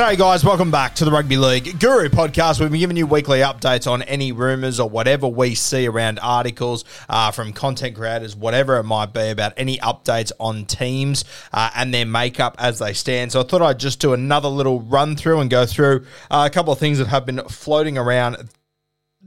[0.00, 0.42] G'day, guys.
[0.42, 2.58] Welcome back to the Rugby League Guru podcast.
[2.58, 6.86] We've been giving you weekly updates on any rumours or whatever we see around articles
[7.10, 11.92] uh, from content creators, whatever it might be, about any updates on teams uh, and
[11.92, 13.30] their makeup as they stand.
[13.30, 16.54] So I thought I'd just do another little run through and go through uh, a
[16.54, 18.48] couple of things that have been floating around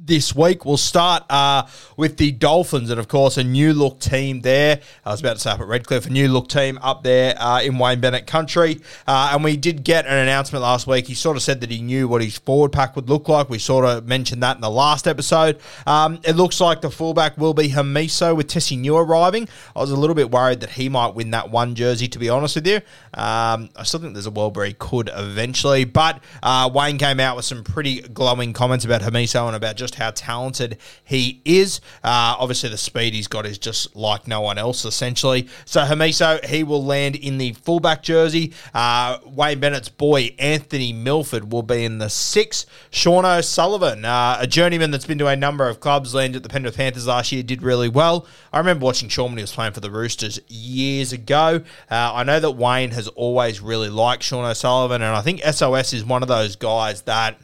[0.06, 0.66] this week.
[0.66, 4.82] We'll start uh, with the Dolphins, and of course, a new look team there.
[5.06, 7.62] I was about to say up at Redcliffe, a new look team up there uh,
[7.62, 8.82] in Wayne Bennett country.
[9.08, 11.08] Uh, and we did get an announcement last week.
[11.08, 13.50] He sort of said that he knew what his forward pack would look like.
[13.50, 15.60] We sort of mentioned that in the last episode.
[15.88, 19.48] Um, it looks like the fullback will be Hamiso with Tesi Niu arriving.
[19.76, 22.30] I was a little bit worried that he might win that one jersey, to be
[22.30, 22.78] honest with you.
[23.14, 25.86] Um, I still think there's a world where he could eventually.
[25.86, 29.93] But uh, Wayne came out with some pretty glowing comments about Hamiso and about just
[29.96, 31.80] how talented he is.
[32.04, 35.48] Uh, obviously, the speed he's got is just like no one else, essentially.
[35.66, 38.54] So, Hamiso, he will land in the fullback jersey.
[38.74, 42.66] Uh, Wayne Bennett's boy, Anthony Milford, will be in the six.
[42.92, 46.50] Sean O'Sullivan, uh, a journeyman that's been to a number of clubs, landed at the
[46.50, 48.26] Penrith Panthers last year, did really well.
[48.52, 51.62] I remember watching Sean when he was playing for the Roosters years ago.
[51.90, 55.94] Uh, I know that Wayne has always really liked Sean O'Sullivan, and I think SOS
[55.94, 57.40] is one of those guys that.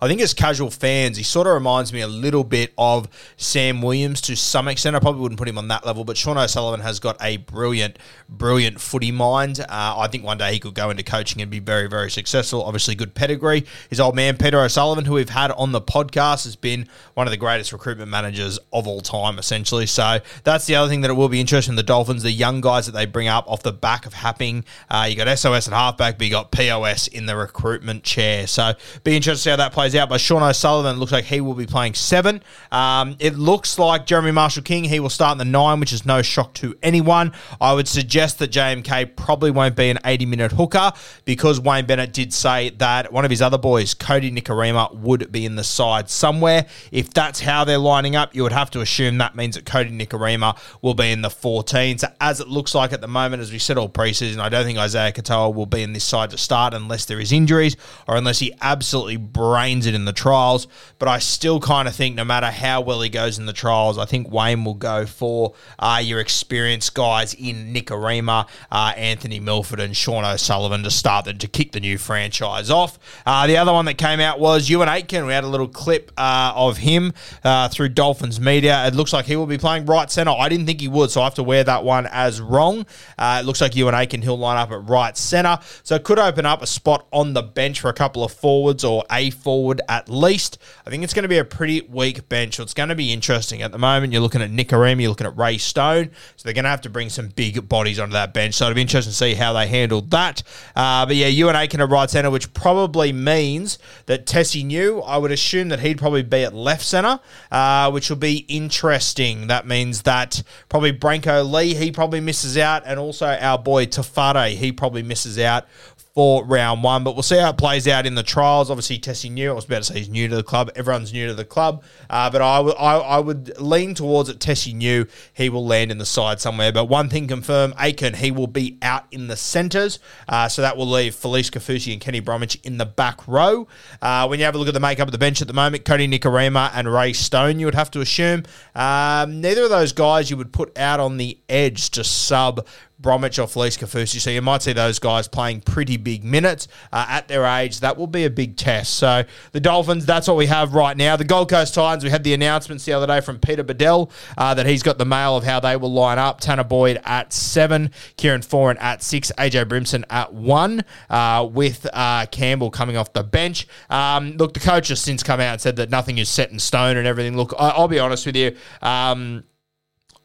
[0.00, 3.82] I think as casual fans, he sort of reminds me a little bit of Sam
[3.82, 4.96] Williams to some extent.
[4.96, 7.98] I probably wouldn't put him on that level, but Sean O'Sullivan has got a brilliant,
[8.28, 9.60] brilliant footy mind.
[9.60, 12.62] Uh, I think one day he could go into coaching and be very, very successful.
[12.62, 13.66] Obviously, good pedigree.
[13.88, 17.30] His old man, Peter O'Sullivan, who we've had on the podcast, has been one of
[17.30, 19.86] the greatest recruitment managers of all time, essentially.
[19.86, 21.76] So that's the other thing that it will be interesting.
[21.76, 24.64] The Dolphins, the young guys that they bring up off the back of Happing.
[24.90, 28.46] Uh, you got SOS at halfback, but you got POS in the recruitment chair.
[28.46, 28.74] So
[29.04, 30.08] be interested to see how that plays out.
[30.08, 32.42] But Sean O'Sullivan looks like he will be playing seven.
[32.70, 36.04] Um, it looks like Jeremy Marshall King, he will start in the nine, which is
[36.04, 37.32] no shock to anyone.
[37.60, 40.92] I would suggest that JMK probably won't be an 80 minute hooker
[41.24, 45.44] because Wayne Bennett did say that one of his other boys, Cody Nikorima, would be
[45.44, 46.66] in the side somewhere.
[46.92, 49.90] If that's how they're lining up, you would have to assume that means that Cody
[49.90, 51.98] Nikorima will be in the 14.
[51.98, 54.64] So as it looks like at the moment, as we said all preseason, I don't
[54.64, 57.76] think Isaiah Katoa will be in this side to start unless there is injuries
[58.06, 59.16] or unless he absolutely
[59.50, 60.68] brains it in the trials.
[61.00, 63.98] But I still kind of think no matter how well he goes in the trials,
[63.98, 69.80] I think Wayne will go for uh, your experienced guys in Nikorima, uh, Anthony Milford,
[69.80, 72.98] and Sean O'Sullivan to start to kick the new franchise off.
[73.26, 75.26] Uh, the other one that came out was Euan Aitken.
[75.26, 77.12] We had a little clip uh, of him
[77.42, 78.86] uh, through Dolphins media.
[78.86, 80.30] It looks like he will be playing right centre.
[80.30, 82.86] I didn't think he would, so I have to wear that one as wrong.
[83.18, 85.58] Uh, it looks like Euan Aitken, he'll line up at right centre.
[85.82, 88.84] So it could open up a spot on the bench for a couple of forwards
[88.84, 90.58] or a forward at least.
[90.86, 92.56] I think it's going to be a pretty weak bench.
[92.56, 93.62] So it's going to be interesting.
[93.62, 96.10] At the moment, you're looking at Nikorima, you're looking at Ray Stone.
[96.36, 98.54] So they're going to have to bring some big bodies onto that bench.
[98.54, 100.42] So it'll be interesting to see how they handle that.
[100.76, 105.16] Uh, but yeah, Euan Aitken at right centre, which probably means that Tesi Niu, I
[105.16, 107.20] would assume that he'd probably be at left centre,
[107.50, 109.46] uh, which will be interesting.
[109.46, 112.82] That means that probably Brenko Lee, he probably misses out.
[112.84, 115.66] And also our boy Tafare, he probably misses out
[116.14, 117.04] for round one.
[117.04, 118.70] But we'll see how it plays out in the trials.
[118.70, 119.50] Obviously, Tesi Niu.
[119.50, 120.70] I was about to say he's new to the club.
[120.74, 121.82] Everyone's new to the club.
[122.08, 124.38] Uh, but I, w- I, I would lean towards it.
[124.38, 125.06] Tesi Niu.
[125.32, 126.72] He will land in the side somewhere.
[126.72, 129.98] But one thing confirmed, Aitken, he will be out in the centres.
[130.28, 133.68] Uh, so that will leave Felise Kaufusi and Kenny Bromwich in the back row.
[134.02, 135.84] Uh, when you have a look at the makeup of the bench at the moment,
[135.84, 138.42] Cody Nikorima and Ray Stone, you would have to assume.
[138.74, 142.66] Um, neither of those guys you would put out on the edge to sub
[143.00, 144.20] Bromwich or Felise Kaufusi.
[144.20, 147.80] So you might see those guys playing pretty big minutes uh, at their age.
[147.80, 148.94] That will be a big test.
[148.94, 151.16] So the Dolphins, that's what we have right now.
[151.16, 154.54] The Gold Coast Titans, we had the announcements the other day from Peter Badel uh,
[154.54, 156.40] that he's got the mail of how they will line up.
[156.40, 162.26] Tanah Boyd at seven, Kieran Foran at six, AJ Brimson at one, uh, with uh,
[162.26, 163.66] Campbell coming off the bench.
[163.88, 166.58] Um, look, the coach has since come out and said that nothing is set in
[166.58, 167.36] stone and everything.
[167.36, 168.56] Look, I, will be honest with you.
[168.82, 169.44] Um,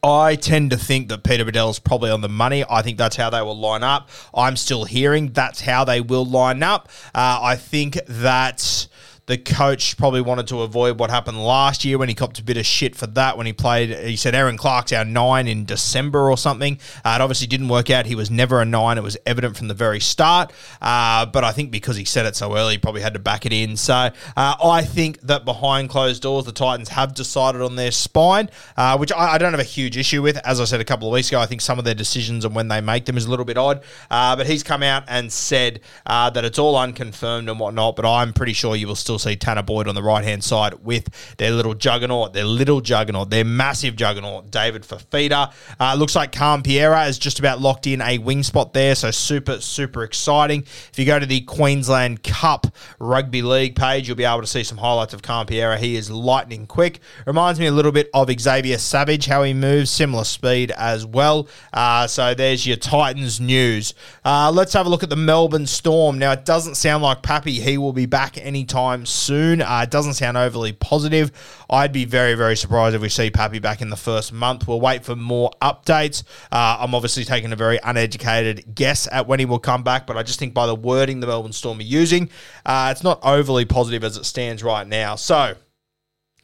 [0.06, 2.64] I tend to think that Peter Badel is probably on the money.
[2.70, 4.08] I think that's how they will line up.
[4.32, 6.88] I'm still hearing that's how they will line up.
[7.12, 8.86] Uh, I think that
[9.26, 12.56] the coach probably wanted to avoid what happened last year when he copped a bit
[12.56, 13.90] of shit for that when he played.
[13.90, 16.78] He said Erin Clark's our nine in December or something.
[17.04, 18.06] Uh, it obviously didn't work out.
[18.06, 18.98] He was never a nine.
[18.98, 20.52] It was evident from the very start.
[20.80, 23.44] Uh, but I think because he said it so early, he probably had to back
[23.46, 23.76] it in.
[23.76, 28.48] So uh, I think that behind closed doors, the Titans have decided on their spine,
[28.76, 30.36] uh, which I, I, don't have a huge issue with.
[30.38, 32.54] As I said a couple of weeks ago, I think some of their decisions and
[32.54, 33.82] when they make them is a little bit odd.
[34.08, 37.96] Uh, but he's come out and said uh, that it's all unconfirmed and whatnot.
[37.96, 40.44] But I'm pretty sure you will still still see Tanah Boyd on the right hand
[40.44, 41.08] side with
[41.38, 45.52] their little juggernaut, their little juggernaut, their massive juggernaut, David Fifita.
[45.80, 49.10] Uh, looks like Cam Piera is just about locked in a wing spot there, so
[49.10, 50.62] super, super exciting.
[50.62, 52.66] If you go to the Queensland Cup
[52.98, 55.78] Rugby League page, you'll be able to see some highlights of Cam Piera.
[55.78, 57.00] He is lightning quick.
[57.26, 61.48] Reminds me a little bit of Xavier Savage, how he moves, similar speed as well.
[61.72, 63.94] Uh, so there's your Titans news.
[64.24, 66.18] Uh, let's have a look at the Melbourne Storm.
[66.18, 69.62] Now, it doesn't sound like Pappy, he will be back anytime soon.
[69.62, 71.32] Uh, it doesn't sound overly positive.
[71.70, 74.68] I'd be very, very surprised if we see Pappy back in the first month.
[74.68, 76.22] We'll wait for more updates.
[76.52, 80.16] Uh, I'm obviously taking a very uneducated guess at when he will come back, but
[80.16, 82.30] I just think by the wording the Melbourne Storm are using,
[82.64, 85.16] uh, it's not overly positive as it stands right now.
[85.16, 85.56] So,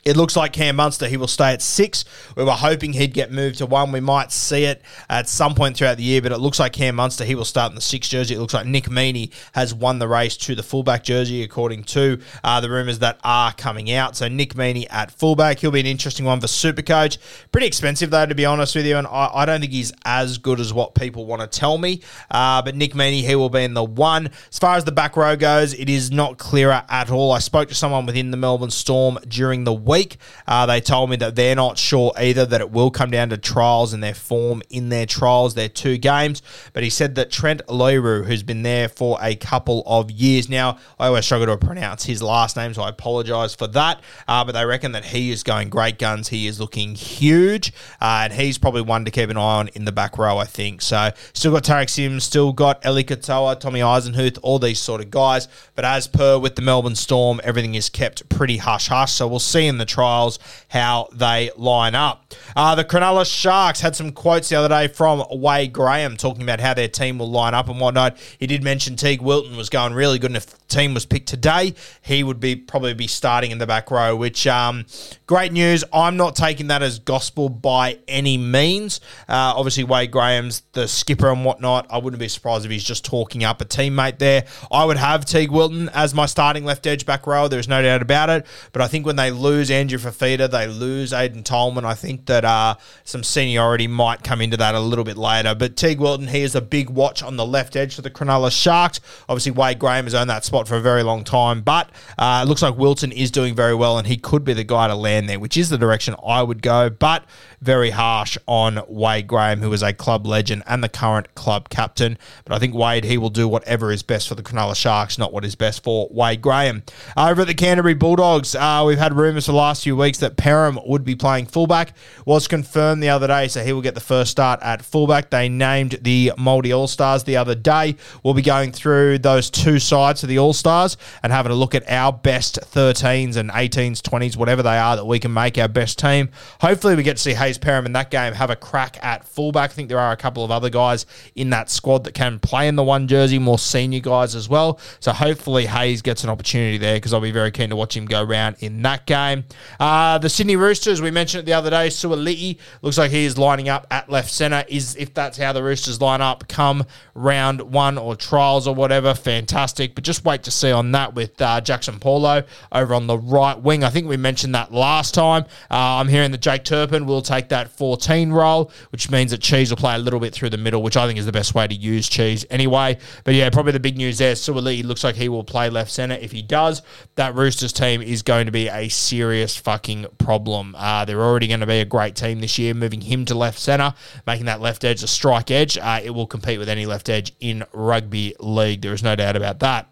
[0.04, 2.04] it looks like Cam Munster, he will stay at six.
[2.36, 3.92] We were hoping he'd get moved to one.
[3.92, 6.96] We might see it at some point throughout the year, but it looks like Cam
[6.96, 8.34] Munster, he will start in the six jersey.
[8.34, 12.20] It looks like Nick Meaney has won the race to the fullback jersey, according to
[12.42, 14.16] uh, the rumours that are coming out.
[14.16, 15.60] So Nick Meaney at fullback.
[15.60, 17.18] He'll be an interesting one for Supercoach.
[17.52, 20.38] Pretty expensive, though, to be honest with you, and I, I don't think he's as
[20.38, 22.00] good as what people want to tell me.
[22.30, 24.30] Uh, but Nick Meaney, he will be in the one.
[24.50, 27.30] As far as the back row goes, it is not clearer at all.
[27.30, 30.16] I spoke to someone within the Melbourne Storm during the week.
[30.46, 33.36] Uh, they told me that they're not sure either that it will come down to
[33.36, 36.40] trials and their form in their trials, their two games.
[36.72, 40.78] But he said that Trent Loiero, who's been there for a couple of years now,
[40.98, 44.00] I always struggle to pronounce his last name, so I apologise for that.
[44.26, 46.28] Uh, but they reckon that he is going great guns.
[46.28, 49.84] He is looking huge, uh, and he's probably one to keep an eye on in
[49.84, 50.80] the back row, I think.
[50.80, 55.10] So still got Tariq Sims, still got Eli Katoa, Tommy Eisenhuth, all these sort of
[55.10, 55.48] guys.
[55.74, 59.12] But as per with the Melbourne Storm, everything is kept pretty hush hush.
[59.12, 60.38] So we'll see in the trials
[60.68, 62.34] how they line up.
[62.56, 66.60] Uh, the Cronulla Sharks had some quotes the other day from Wade Graham talking about
[66.60, 68.16] how their team will line up and whatnot.
[68.38, 71.28] He did mention Teig Wilton was going really good, and if the team was picked
[71.28, 74.16] today, he would be probably be starting in the back row.
[74.16, 74.86] Which um,
[75.26, 75.84] great news.
[75.92, 79.00] I'm not taking that as gospel by any means.
[79.28, 81.86] Uh, obviously, Wade Graham's the skipper and whatnot.
[81.90, 84.44] I wouldn't be surprised if he's just talking up a teammate there.
[84.70, 87.48] I would have Teig Wilton as my starting left edge back row.
[87.48, 88.46] There's no doubt about it.
[88.72, 91.84] But I think when they lose Andrew Fifita, they lose Aiden Tolman.
[91.84, 95.54] I think that uh, some seniority might come into that a little bit later.
[95.54, 98.50] But Teig Wilton, he is a big watch on the left edge for the Cronulla
[98.50, 99.00] Sharks.
[99.28, 102.48] Obviously, Wade Graham has owned that spot for a very long time, but uh, it
[102.48, 105.28] looks like Wilton is doing very well, and he could be the guy to land
[105.28, 106.90] there, which is the direction I would go.
[106.90, 107.24] But
[107.62, 112.18] very harsh on Wade Graham, who is a club legend and the current club captain.
[112.44, 115.32] But I think Wade, he will do whatever is best for the Cronulla Sharks, not
[115.32, 116.82] what is best for Wade Graham.
[117.16, 120.36] Over at the Canterbury Bulldogs, uh, we've had rumours for the last few weeks that
[120.36, 121.94] Perham would be playing fullback.
[122.26, 125.30] Was confirmed the other day, so he will get the first start at fullback.
[125.30, 127.96] They named the Maori All Stars the other day.
[128.24, 130.20] We'll be going through those two sides.
[130.20, 134.02] So the All All Stars and having a look at our best 13s and 18s,
[134.02, 136.28] 20s, whatever they are that we can make our best team.
[136.60, 139.70] Hopefully, we get to see Hayze Perham in that game have a crack at fullback.
[139.70, 142.68] I think there are a couple of other guys in that squad that can play
[142.68, 144.78] in the one jersey, more senior guys as well.
[145.00, 148.04] So hopefully, Hayze gets an opportunity there because I'll be very keen to watch him
[148.04, 149.44] go around in that game.
[149.80, 153.38] Uh, the Sydney Roosters, we mentioned it the other day, Suaalii looks like he is
[153.38, 154.64] lining up at left centre.
[154.68, 159.14] Is if that's how the Roosters line up come round one or trials or whatever,
[159.14, 159.94] fantastic.
[159.94, 163.58] But just wait to see on that with uh, Jaxson Paulo over on the right
[163.60, 163.84] wing.
[163.84, 165.44] I think we mentioned that last time.
[165.70, 169.70] Uh, I'm hearing that Jake Turpin will take that 14 role, which means that Cheese
[169.70, 171.66] will play a little bit through the middle, which I think is the best way
[171.66, 172.98] to use Cheese anyway.
[173.24, 174.34] But yeah, probably the big news there.
[174.34, 176.14] Suaalii looks like he will play left centre.
[176.14, 176.82] If he does,
[177.16, 180.74] that Roosters team is going to be a serious fucking problem.
[180.78, 182.74] Uh, they're already going to be a great team this year.
[182.74, 183.94] Moving him to left centre,
[184.26, 187.32] making that left edge a strike edge, uh, it will compete with any left edge
[187.40, 188.82] in rugby league.
[188.82, 189.91] There is no doubt about that.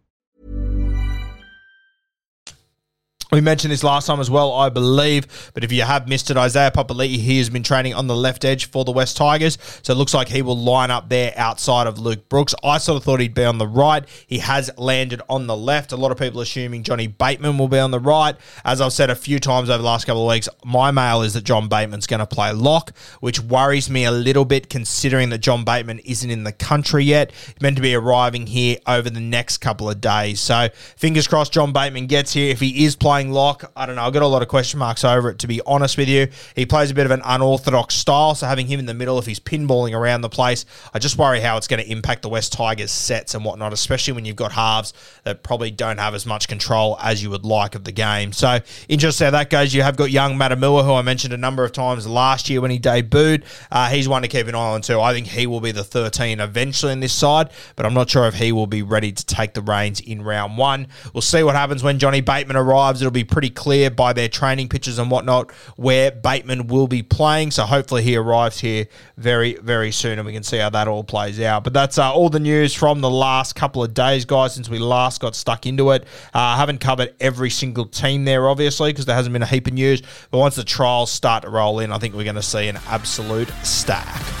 [3.33, 5.51] We mentioned this last time as well, I believe.
[5.53, 8.43] But if you have missed it, Isaiah Papali'i, he has been training on the left
[8.43, 9.57] edge for the West Tigers.
[9.83, 12.53] So it looks like he will line up there outside of Luke Brooks.
[12.61, 14.03] I sort of thought he'd be on the right.
[14.27, 15.93] He has landed on the left.
[15.93, 18.35] A lot of people assuming Johnny Bateman will be on the right.
[18.65, 21.33] As I've said a few times over the last couple of weeks, my mail is
[21.35, 25.37] that John Bateman's going to play lock, which worries me a little bit considering that
[25.37, 27.31] John Bateman isn't in the country yet.
[27.31, 30.41] He's meant to be arriving here over the next couple of days.
[30.41, 32.51] So fingers crossed John Bateman gets here.
[32.51, 33.71] If he is playing lock.
[33.75, 34.01] I don't know.
[34.01, 36.29] I've got a lot of question marks over it, to be honest with you.
[36.55, 39.27] He plays a bit of an unorthodox style, so having him in the middle, if
[39.27, 42.53] he's pinballing around the place, I just worry how it's going to impact the West
[42.53, 46.47] Tigers sets and whatnot, especially when you've got halves that probably don't have as much
[46.47, 48.33] control as you would like of the game.
[48.33, 49.73] So, interesting how that goes.
[49.73, 52.71] You have got young Matamua, who I mentioned a number of times last year when
[52.71, 53.43] he debuted.
[53.71, 54.99] Uh, he's one to keep an eye on, too.
[54.99, 58.27] I think he will be the 13 eventually in this side, but I'm not sure
[58.27, 60.87] if he will be ready to take the reins in round one.
[61.13, 63.01] We'll see what happens when Johnny Bateman arrives.
[63.01, 67.51] It'll be pretty clear by their training pitches and whatnot where Bateman will be playing.
[67.51, 68.87] So hopefully he arrives here
[69.17, 71.63] very, very soon and we can see how that all plays out.
[71.63, 74.79] But that's uh, all the news from the last couple of days, guys, since we
[74.79, 76.03] last got stuck into it.
[76.33, 79.67] Uh, I haven't covered every single team there, obviously, because there hasn't been a heap
[79.67, 80.01] of news.
[80.31, 82.79] But once the trials start to roll in, I think we're going to see an
[82.87, 84.40] absolute stack.